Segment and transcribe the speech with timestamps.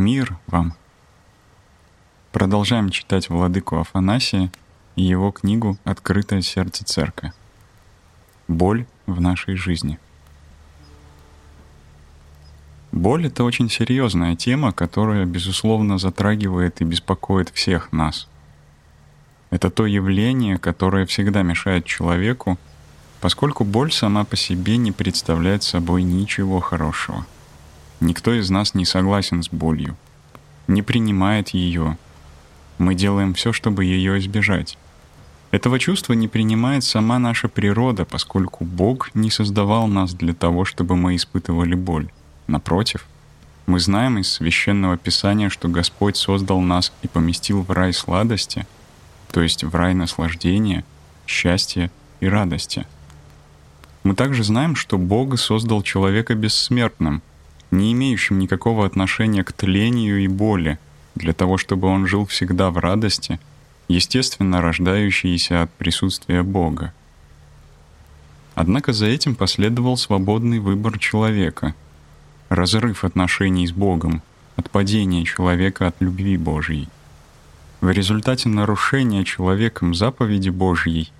[0.00, 0.72] Мир вам!
[2.32, 4.50] Продолжаем читать Владыку Афанасия
[4.96, 7.34] и его книгу «Открытое сердце церкви».
[8.48, 9.98] Боль в нашей жизни.
[12.92, 18.26] Боль— это очень серьезная тема, которая, безусловно, затрагивает и беспокоит всех нас.
[19.50, 22.58] Это то явление, которое всегда мешает человеку,
[23.20, 27.26] поскольку боль сама по себе не представляет собой ничего хорошего.
[28.00, 29.96] Никто из нас не согласен с болью,
[30.66, 31.96] не принимает ее—
[32.80, 34.78] мы делаем все, чтобы ее избежать.
[35.50, 40.96] Этого чувства не принимает сама наша природа, поскольку Бог не создавал нас для того, чтобы
[40.96, 42.08] мы испытывали боль.
[42.46, 43.04] Напротив,
[43.66, 48.66] мы знаем из священного писания, что Господь создал нас и поместил в рай сладости,
[49.30, 50.82] то есть в рай наслаждения,
[51.26, 51.90] счастья
[52.20, 52.86] и радости.
[54.04, 57.20] Мы также знаем, что Бог создал человека бессмертным,
[57.70, 60.78] не имеющим никакого отношения к тлению и боли—
[61.14, 63.38] для того, чтобы он жил всегда в радости,
[63.88, 66.92] естественно рождающейся от присутствия Бога.
[68.54, 71.74] Однако за этим последовал свободный выбор человека,
[72.48, 74.22] разрыв отношений с Богом,
[74.56, 76.88] отпадение человека от любви Божьей.
[77.80, 81.10] В результате нарушения человеком заповеди Божьей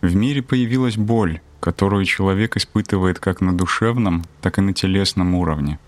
[0.00, 5.78] в мире появилась боль, которую человек испытывает как на душевном, так и на телесном уровне—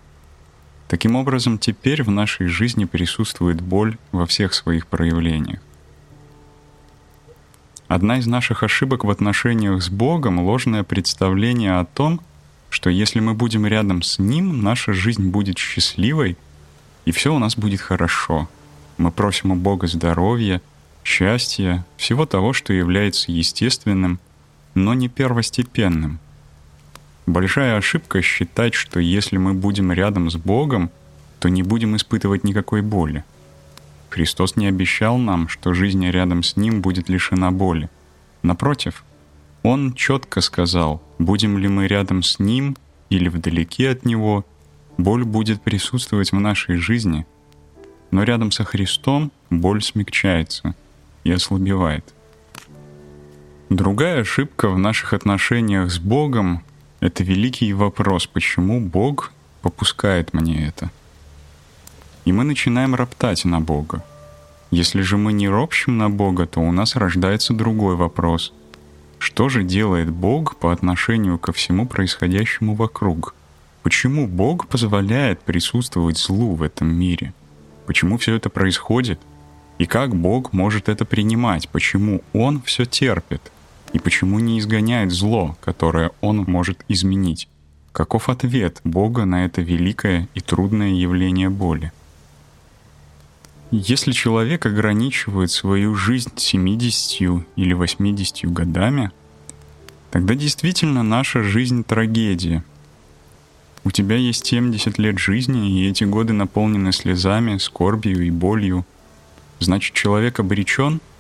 [0.89, 5.61] Таким образом, теперь в нашей жизни присутствует боль во всех своих проявлениях.
[7.89, 12.20] Одна из наших ошибок в отношениях с Богом— ложное представление о том,
[12.70, 16.39] что если мы будем рядом с Ним, наша жизнь будет счастливой,
[17.05, 18.48] и все у нас будет хорошо.
[18.97, 20.62] Мы просим у Бога здоровья,
[21.05, 24.19] счастья, всего того, что является естественным,
[24.75, 26.19] но не первостепенным—
[27.28, 30.90] Большая ошибка считать, что если мы будем рядом с Богом,
[31.40, 33.22] то не будем испытывать никакой боли.
[34.08, 37.91] Христос не обещал нам, что жизнь рядом с Ним будет лишена боли.
[38.42, 39.04] Напротив,
[39.62, 42.78] Он четко сказал, будем ли мы рядом с Ним
[43.10, 44.47] или вдалеке от Него,
[44.97, 47.26] боль будет присутствовать в нашей жизни.
[48.10, 50.74] Но рядом со Христом боль смягчается
[51.24, 52.14] и ослабевает.
[53.69, 56.62] Другая ошибка в наших отношениях с Богом
[57.00, 59.32] это великий вопрос, почему Бог
[59.62, 60.91] попускает мне это.
[62.25, 64.04] И мы начинаем роптать на Бога.
[64.70, 68.53] Если же мы не ропщим на Бога, то у нас рождается другой вопрос.
[69.19, 73.34] Что же делает Бог по отношению ко всему происходящему вокруг?
[73.82, 77.32] Почему Бог позволяет присутствовать злу в этом мире?
[77.86, 79.20] Почему все это происходит?
[79.78, 81.69] И как Бог может это принимать?
[81.69, 83.41] Почему Он все терпит?
[83.93, 87.49] И почему не изгоняет зло, которое он может изменить?
[87.93, 91.93] Каков ответ Бога на это великое и трудное явление боли?
[93.71, 99.10] Если человек ограничивает свою жизнь 70 или 80 годами,
[100.10, 102.65] тогда действительно наша жизнь трагедия.
[103.84, 108.84] У тебя есть 70 лет жизни, и эти годы наполнены слезами, скорбью и болью.
[109.60, 111.00] Значит, человек обречен—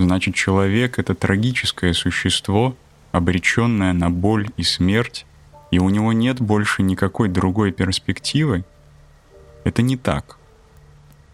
[0.00, 2.74] Значит, человек— это трагическое существо,
[3.12, 5.26] обреченное на боль и смерть,
[5.70, 8.64] и у него нет больше никакой другой перспективы?
[9.62, 10.38] Это не так.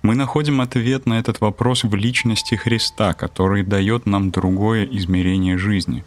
[0.02, 6.02] Мы находим ответ на этот вопрос в личности Христа, который дает нам другое измерение жизни.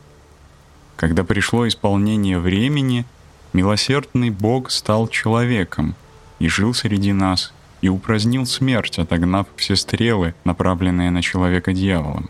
[0.97, 3.05] Когда пришло исполнение времени,
[3.53, 5.95] милосердный Бог стал человеком
[6.39, 12.29] и жил среди нас, и упразднил смерть, отогнав все стрелы, направленные на человека дьяволом.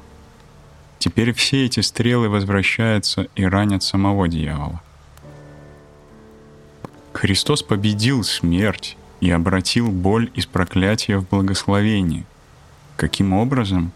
[0.99, 4.81] Теперь все эти стрелы возвращаются и ранят самого дьявола.
[7.13, 12.25] Христос победил смерть и обратил боль из проклятия в благословение.
[12.97, 13.93] Каким образом?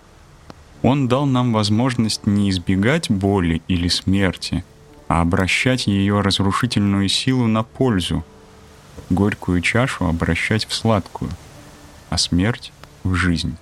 [0.81, 4.63] Он дал нам возможность не избегать боли или смерти,
[5.09, 8.25] а обращать ее разрушительную силу на пользу,
[9.10, 11.31] горькую чашу обращать в сладкую,
[12.10, 12.72] а смерть—
[13.04, 13.57] в жизнь.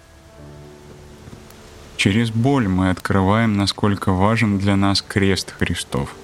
[2.03, 6.15] Через боль мы открываем, насколько важен для нас крест Христов.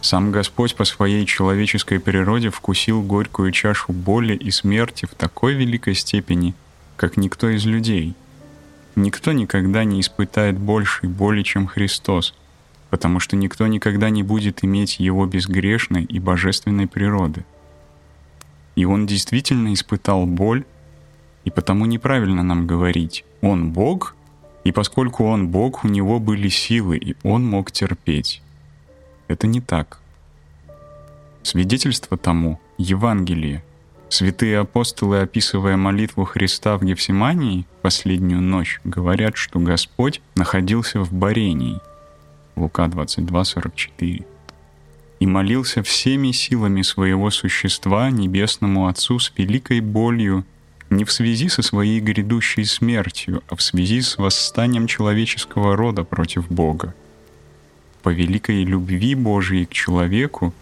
[0.00, 5.94] Сам Господь по своей человеческой природе вкусил горькую чашу боли и смерти в такой великой
[5.94, 6.56] степени,
[6.96, 8.16] как никто из людей.
[8.96, 12.34] Никто никогда не испытает большей боли, чем Христос,
[12.90, 17.44] потому что никто никогда не будет иметь его безгрешной и божественной природы.
[18.74, 20.64] И он действительно испытал боль,
[21.44, 24.13] и потому неправильно нам говорить «Он Бог»,
[24.64, 28.42] и поскольку он Бог, у него были силы, и он мог терпеть.
[29.28, 30.00] Это не так.
[31.42, 33.62] Свидетельство тому— Евангелие.
[34.08, 41.80] Святые апостолы, описывая молитву Христа в Гефсимании последнюю ночь, говорят, что Господь находился в Барении.
[42.56, 44.24] Лука 22:44
[45.20, 50.44] и молился всеми силами своего существа Небесному Отцу с великой болью
[50.90, 56.50] не в связи со своей грядущей смертью, а в связи с восстанием человеческого рода против
[56.50, 56.94] Бога.
[58.02, 60.52] По великой любви Божией к человеку,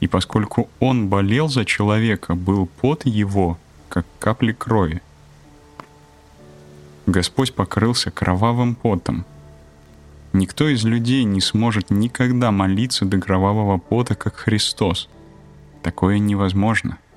[0.00, 3.58] и поскольку Он болел за человека, был под Его,
[3.88, 5.02] как капли крови.
[7.06, 9.24] Господь покрылся кровавым потом.
[10.32, 15.08] Никто из людей не сможет никогда молиться до кровавого пота, как Христос.
[15.82, 16.98] Такое невозможно—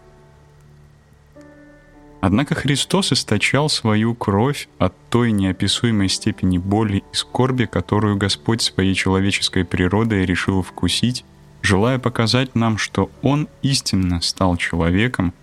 [2.26, 8.96] Однако Христос источал свою кровь от той неописуемой степени боли и скорби, которую Господь своей
[8.96, 11.26] человеческой природой решил вкусить,
[11.62, 15.34] желая показать нам, что Он истинно стал человеком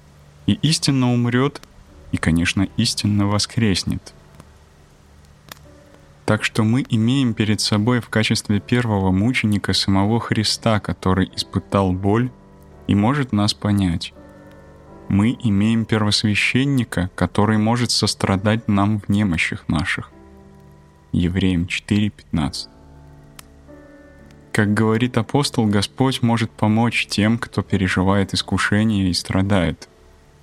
[0.46, 1.60] и истинно умрет,
[2.12, 4.14] и, конечно, истинно воскреснет.
[6.24, 12.30] Так что мы имеем перед собой в качестве первого мученика самого Христа, который испытал боль
[12.86, 14.14] и может нас понять
[15.10, 20.12] мы имеем первосвященника, который может сострадать нам в немощах наших.
[21.10, 22.68] Евреям 4.15
[24.52, 29.88] Как говорит апостол, Господь может помочь тем, кто переживает искушение и страдает.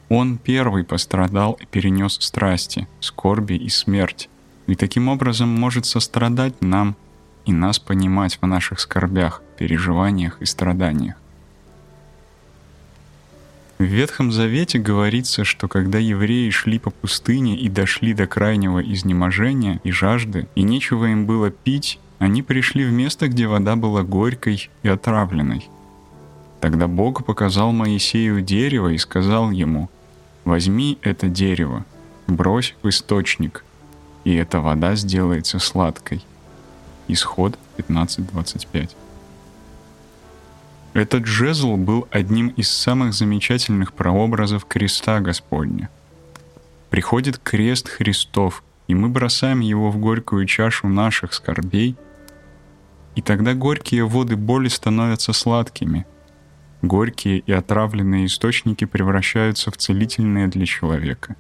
[0.10, 4.30] Он первый пострадал и перенес страсти, скорби и смерть,
[4.68, 6.98] и таким образом может сострадать нам
[7.46, 11.16] и нас понимать в наших скорбях, переживаниях и страданиях.
[13.77, 19.79] В Ветхом Завете говорится, что когда евреи шли по пустыне и дошли до крайнего изнеможения
[19.83, 24.71] и жажды, и нечего им было пить, они пришли в место, где вода была горькой
[24.81, 25.69] и отравленной.
[26.59, 29.91] Тогда Бог показал Моисею дерево и сказал ему,
[30.44, 31.85] «Возьми это дерево,
[32.25, 33.63] брось в источник,
[34.24, 36.25] и эта вода сделается сладкой».
[37.07, 38.89] Исход 15.25
[40.98, 45.90] этот жезл был одним из самых замечательных прообразов креста Господня.
[46.90, 51.96] Приходит крест Христов, и мы бросаем его в горькую чашу наших скорбей,
[53.16, 56.08] и тогда горькие воды боли становятся сладкими.
[56.82, 61.36] Горькие и отравленные источники превращаются в целительные для человека.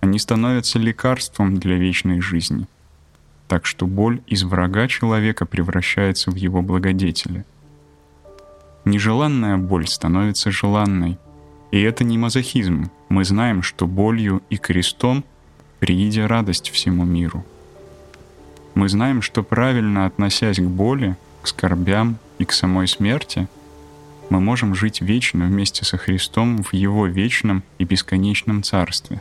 [0.00, 2.66] Они становятся лекарством для вечной жизни.
[3.46, 7.44] Так что боль из врага человека превращается в его благодетеля—
[8.88, 11.18] Нежеланная боль становится желанной.
[11.72, 12.90] И это не мазохизм.
[13.10, 15.24] Мы знаем, что болью и крестом
[15.78, 17.44] прииде радость всему миру.
[18.74, 23.46] Мы знаем, что правильно относясь к боли, к скорбям и к самой смерти,
[24.30, 29.20] мы можем жить вечно вместе со Христом в Его вечном и бесконечном Царстве.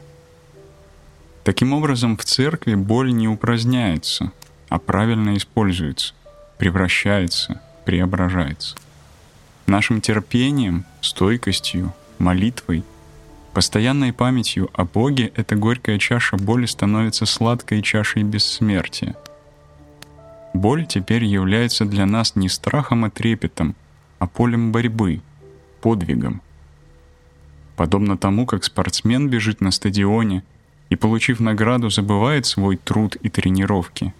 [1.44, 4.31] Таким образом, в церкви боль не упраздняется,
[4.69, 6.14] а правильно используется,
[6.58, 8.78] превращается, преображается
[9.68, 12.84] нашим терпением, стойкостью, молитвой,
[13.54, 19.16] постоянной памятью о Боге эта горькая чаша боли становится сладкой чашей бессмертия.
[20.54, 23.75] Боль теперь является для нас не страхом и трепетом,
[24.19, 25.22] а полем борьбы,
[25.81, 26.42] подвигом.
[27.76, 30.44] Подобно тому, как спортсмен бежит на стадионе
[30.90, 34.14] и, получив награду, забывает свой труд и тренировки,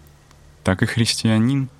[0.64, 1.70] так и христианин—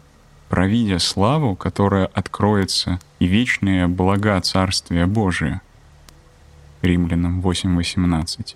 [0.50, 5.62] провидя славу, которая откроется, и вечные блага Царствия Божия.
[6.82, 8.56] Римлянам 8.18.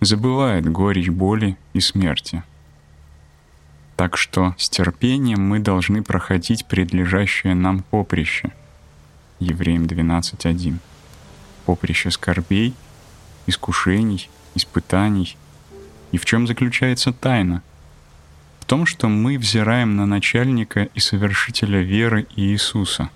[0.00, 2.42] Забывает горечь боли и смерти.
[3.96, 8.50] Так что с терпением мы должны проходить предлежащее нам поприще.
[9.38, 10.78] Евреям 12.1.
[11.66, 12.74] Поприще скорбей,
[13.46, 15.36] искушений, испытаний.
[16.12, 17.62] И в чем заключается тайна—
[18.70, 23.10] том, что мы взираем на начальника и совершителя веры Иисуса.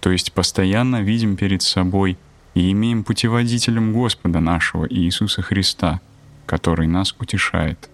[0.00, 2.18] То есть постоянно видим перед собой
[2.54, 6.00] и имеем путеводителем Господа нашего Иисуса Христа,
[6.46, 7.88] который нас утешает.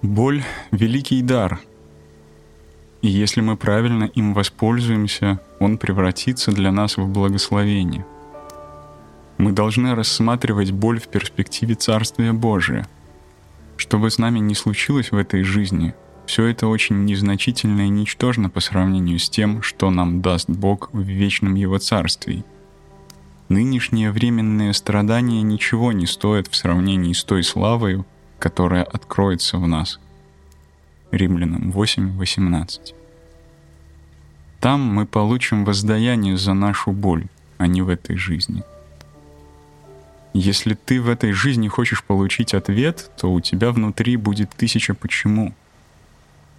[0.00, 1.58] Боль— великий дар,
[3.02, 8.06] и если мы правильно им воспользуемся, он превратится для нас в благословение.
[9.38, 12.86] Мы должны рассматривать боль в перспективе Царствия Божия—
[13.76, 15.94] что бы с нами ни случилось в этой жизни,
[16.26, 21.02] все это очень незначительно и ничтожно по сравнению с тем, что нам даст Бог в
[21.02, 22.44] вечном Его Царстве.
[23.48, 28.04] Нынешние временные страдания ничего не стоят в сравнении с той славою,
[28.40, 30.00] которая откроется в нас.
[31.12, 32.94] Римлянам 8.18
[34.60, 37.26] Там мы получим воздаяние за нашу боль,
[37.58, 38.64] а не в этой жизни.
[40.38, 45.54] Если ты в этой жизни хочешь получить ответ, то у тебя внутри будет тысяча «почему».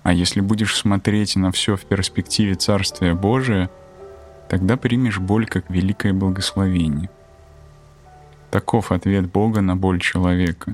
[0.01, 3.69] А если будешь смотреть на все в перспективе Царствия Божия,
[4.49, 7.11] тогда примешь боль как великое благословение.
[8.49, 10.73] Таков ответ Бога на боль человека.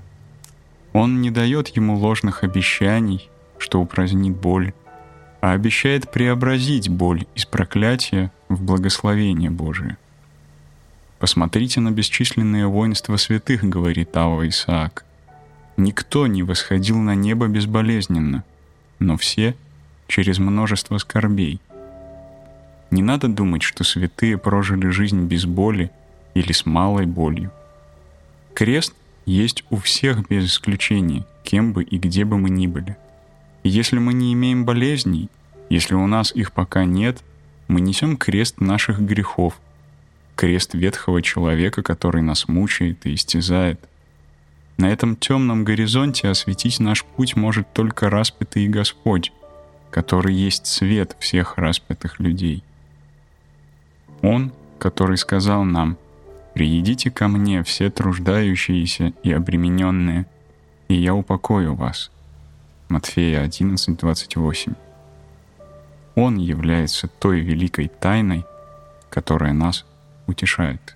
[0.94, 4.72] Он не дает ему ложных обещаний, что упразднит боль,
[5.42, 9.98] а обещает преобразить боль из проклятия в благословение Божие.
[11.24, 15.06] Посмотрите на бесчисленные воинства святых, говорит Ава Исаак.
[15.78, 18.44] Никто не восходил на небо безболезненно,
[19.00, 19.56] но все
[20.10, 21.62] через множество скорбей.
[22.92, 25.92] Не надо думать, что святые прожили жизнь без боли
[26.34, 27.52] или с малой болью.
[28.54, 28.94] Крест
[29.26, 32.98] есть у всех без исключения, кем бы и где бы мы ни были.
[33.64, 35.30] И если мы не имеем болезней,
[35.70, 37.24] если у нас их пока нет,
[37.70, 39.58] мы несем крест наших грехов–
[40.36, 43.80] крест ветхого человека, который нас мучает и истязает.
[44.78, 49.32] На этом темном горизонте осветить наш путь может только распятый Господь,
[49.92, 52.64] который есть свет всех распятых людей.
[54.22, 55.98] Он, который сказал нам,
[56.56, 60.26] «Приедите ко мне все труждающиеся и обремененные,
[60.88, 62.12] и я упокою вас».
[62.90, 64.74] Матфея 11, 28.
[66.16, 68.46] Он является той великой тайной,
[69.10, 69.86] которая нас
[70.28, 70.96] утешает.